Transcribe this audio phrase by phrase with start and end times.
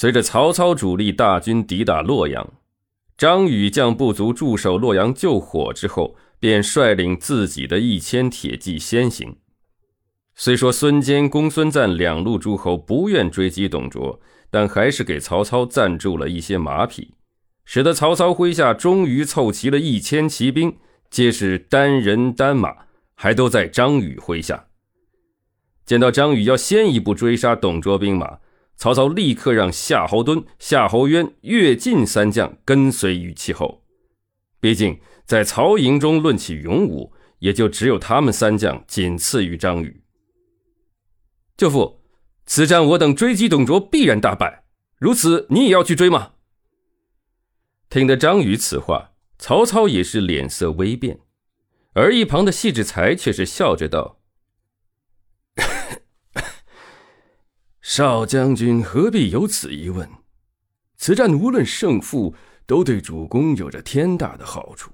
[0.00, 2.52] 随着曹操主力大军抵达洛阳，
[3.16, 9.34] 张宇将部族驻守洛阳救火之后，便率领自己的一千铁骑先行。
[10.36, 14.20] 虽说孙坚、公孙瓒两路诸侯不愿追击董卓，
[14.52, 17.14] 但还是给曹操赞助了一些马匹，
[17.64, 20.76] 使得曹操麾下终于凑齐了一千骑兵，
[21.10, 22.72] 皆是单人单马，
[23.16, 24.66] 还都在张宇麾下。
[25.84, 28.38] 见到张宇要先一步追杀董卓兵马。
[28.78, 33.84] 曹操立刻让夏侯惇、夏侯渊、乐进三将跟随于其后。
[34.60, 40.04] 毕竟在曹营中论起勇武，也就只有他们三将仅次于张宇。
[41.56, 42.00] 舅父，
[42.46, 44.64] 此战我等追击董卓必然大败，
[44.98, 46.34] 如此你也要去追吗？
[47.90, 51.18] 听得张宇此话，曹操也是脸色微变，
[51.94, 54.17] 而一旁的戏志才却是笑着道。
[57.90, 60.06] 少将军何必有此疑问？
[60.98, 62.34] 此战无论胜负，
[62.66, 64.90] 都对主公有着天大的好处。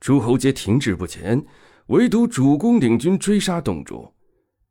[0.00, 1.46] 诸侯皆停滞不前，
[1.86, 4.12] 唯独主公领军追杀董卓，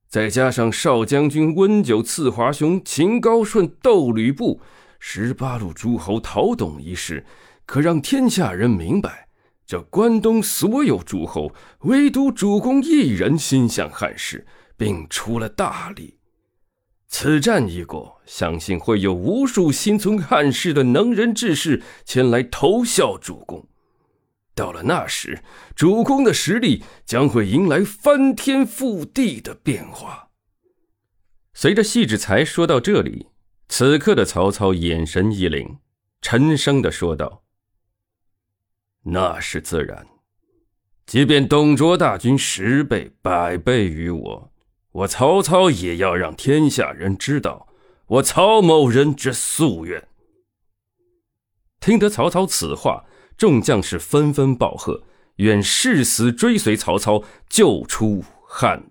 [0.09, 4.59] 再加上少将军温酒刺华雄、秦高顺斗吕布，
[4.99, 7.25] 十八路诸侯讨董一事，
[7.65, 9.29] 可让天下人明白：
[9.65, 16.17] 这关东所有诸侯，唯独主公一人心向汉室，并出了大力。
[17.15, 23.69] 此战一过，相信会有无数心存汉室的能人志士前来投效主公。
[24.55, 25.43] 到了那时，
[25.75, 30.29] 主公的实力将会迎来翻天覆地的变化。
[31.53, 33.27] 随着戏志才说到这里，
[33.69, 35.77] 此刻的曹操眼神一凛，
[36.19, 37.43] 沉声的说道
[39.05, 40.07] ：“那是自然，
[41.05, 44.49] 即便董卓大军十倍、百倍于我。”
[44.93, 47.67] 我曹操也要让天下人知道
[48.05, 50.07] 我曹某人之夙愿。
[51.79, 55.03] 听得曹操此话，众将士纷纷报贺，
[55.37, 58.83] 愿誓死追随曹操，救出汉